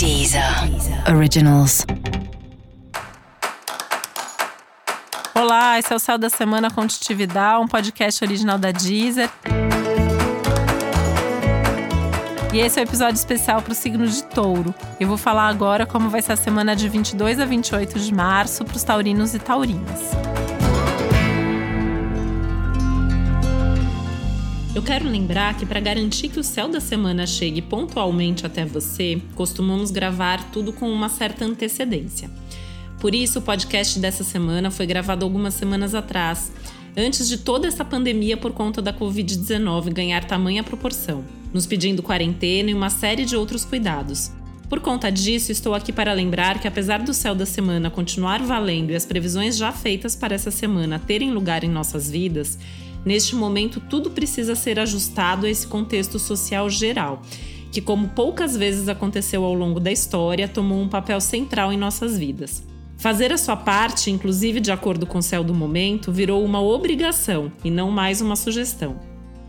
[0.00, 0.42] Deezer
[1.14, 1.84] Originals.
[5.34, 9.28] Olá, esse é o Céu da Semana com Titividade, um podcast original da Deezer.
[12.50, 14.74] E esse é o um episódio especial para o signo de Touro.
[14.98, 18.64] Eu vou falar agora como vai ser a semana de 22 a 28 de março
[18.64, 20.00] para os taurinos e taurinas.
[24.72, 29.20] Eu quero lembrar que para garantir que o céu da semana chegue pontualmente até você,
[29.34, 32.30] costumamos gravar tudo com uma certa antecedência.
[33.00, 36.52] Por isso, o podcast dessa semana foi gravado algumas semanas atrás,
[36.96, 42.70] antes de toda essa pandemia por conta da Covid-19 ganhar tamanha proporção, nos pedindo quarentena
[42.70, 44.30] e uma série de outros cuidados.
[44.68, 48.92] Por conta disso, estou aqui para lembrar que, apesar do céu da semana continuar valendo
[48.92, 52.56] e as previsões já feitas para essa semana terem lugar em nossas vidas,
[53.04, 57.22] Neste momento, tudo precisa ser ajustado a esse contexto social geral,
[57.72, 62.18] que, como poucas vezes aconteceu ao longo da história, tomou um papel central em nossas
[62.18, 62.62] vidas.
[62.98, 67.50] Fazer a sua parte, inclusive de acordo com o céu do momento, virou uma obrigação
[67.64, 69.00] e não mais uma sugestão.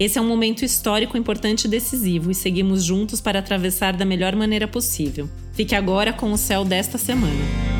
[0.00, 4.34] Esse é um momento histórico importante e decisivo e seguimos juntos para atravessar da melhor
[4.34, 5.28] maneira possível.
[5.52, 7.73] Fique agora com o céu desta semana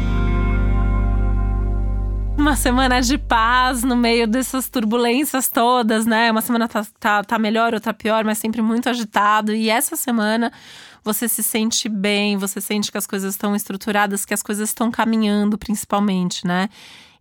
[2.45, 6.31] uma semana de paz no meio dessas turbulências todas, né?
[6.31, 9.55] Uma semana tá, tá, tá melhor, outra pior, mas sempre muito agitado.
[9.55, 10.53] E essa semana
[11.03, 14.91] você se sente bem, você sente que as coisas estão estruturadas, que as coisas estão
[14.91, 16.69] caminhando, principalmente, né?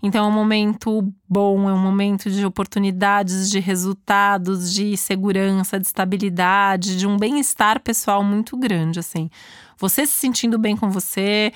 [0.01, 5.87] Então é um momento bom, é um momento de oportunidades, de resultados, de segurança, de
[5.87, 9.29] estabilidade, de um bem-estar pessoal muito grande, assim.
[9.77, 11.53] Você se sentindo bem com você,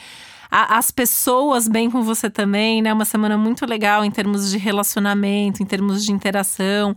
[0.50, 2.94] a, as pessoas bem com você também, né?
[2.94, 6.96] Uma semana muito legal em termos de relacionamento, em termos de interação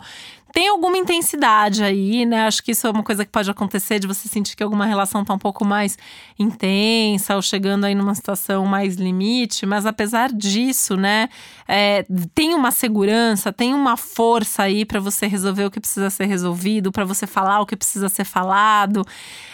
[0.52, 2.46] tem alguma intensidade aí, né?
[2.46, 5.24] Acho que isso é uma coisa que pode acontecer de você sentir que alguma relação
[5.24, 5.96] tá um pouco mais
[6.38, 11.28] intensa ou chegando aí numa situação mais limite, mas apesar disso, né,
[11.68, 16.26] é, tem uma segurança, tem uma força aí para você resolver o que precisa ser
[16.26, 19.06] resolvido, para você falar o que precisa ser falado.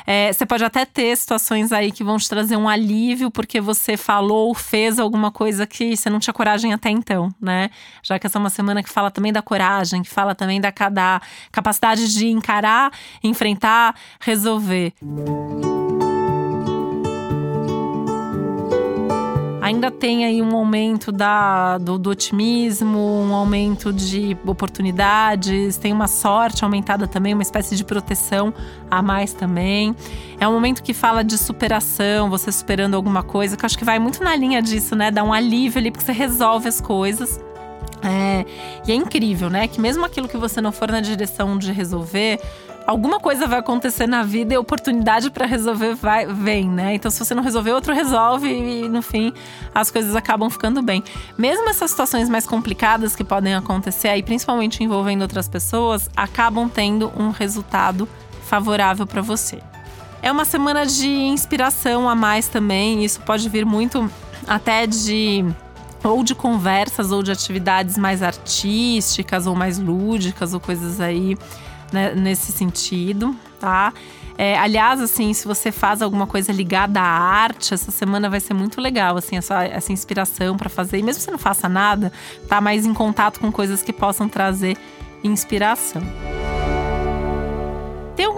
[0.06, 3.96] É, você pode até ter situações aí que vão te trazer um alívio porque você
[3.96, 7.70] falou, fez alguma coisa que você não tinha coragem até então, né?
[8.02, 10.72] Já que essa é uma semana que fala também da coragem, que fala também da
[10.88, 11.20] da
[11.50, 12.92] capacidade de encarar,
[13.22, 14.92] enfrentar, resolver.
[19.66, 26.06] ainda tem aí um aumento da, do, do, otimismo, um aumento de oportunidades, tem uma
[26.06, 28.54] sorte aumentada também, uma espécie de proteção
[28.88, 29.94] a mais também.
[30.38, 33.84] É um momento que fala de superação, você superando alguma coisa, que eu acho que
[33.84, 35.10] vai muito na linha disso, né?
[35.10, 37.40] Dá um alívio ali, porque você resolve as coisas.
[38.06, 38.44] É,
[38.86, 39.66] e é incrível, né?
[39.66, 42.40] Que mesmo aquilo que você não for na direção de resolver,
[42.86, 46.94] alguma coisa vai acontecer na vida e oportunidade para resolver vai, vem, né?
[46.94, 49.32] Então, se você não resolver, outro resolve e no fim
[49.74, 51.02] as coisas acabam ficando bem.
[51.36, 57.12] Mesmo essas situações mais complicadas que podem acontecer aí, principalmente envolvendo outras pessoas, acabam tendo
[57.18, 58.08] um resultado
[58.44, 59.58] favorável para você.
[60.22, 64.10] É uma semana de inspiração a mais também, isso pode vir muito
[64.46, 65.44] até de
[66.08, 71.36] ou de conversas ou de atividades mais artísticas ou mais lúdicas ou coisas aí
[71.92, 73.92] né, nesse sentido, tá?
[74.38, 78.52] É, aliás, assim, se você faz alguma coisa ligada à arte, essa semana vai ser
[78.52, 80.98] muito legal, assim, essa, essa inspiração para fazer.
[80.98, 82.12] E mesmo se você não faça nada,
[82.46, 84.76] tá mais em contato com coisas que possam trazer
[85.24, 86.02] inspiração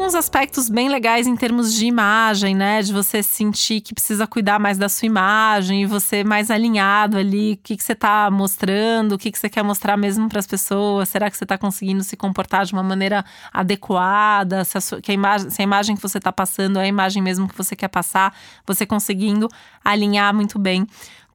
[0.08, 2.80] alguns aspectos bem legais em termos de imagem, né?
[2.80, 7.52] De você sentir que precisa cuidar mais da sua imagem e você mais alinhado ali,
[7.52, 10.46] o que, que você está mostrando, o que, que você quer mostrar mesmo para as
[10.46, 11.10] pessoas.
[11.10, 14.64] Será que você está conseguindo se comportar de uma maneira adequada?
[14.64, 16.88] Se a, sua, que a, imagem, se a imagem que você está passando é a
[16.88, 18.34] imagem mesmo que você quer passar,
[18.66, 19.46] você conseguindo
[19.84, 20.86] alinhar muito bem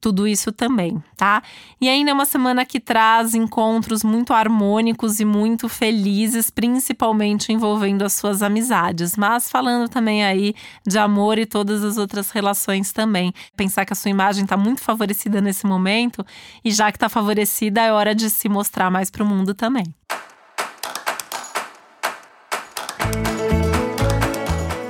[0.03, 1.41] tudo isso também, tá?
[1.79, 8.01] E ainda é uma semana que traz encontros muito harmônicos e muito felizes, principalmente envolvendo
[8.01, 10.53] as suas amizades, mas falando também aí
[10.85, 13.31] de amor e todas as outras relações também.
[13.55, 16.25] Pensar que a sua imagem está muito favorecida nesse momento
[16.65, 19.85] e já que está favorecida, é hora de se mostrar mais para o mundo também.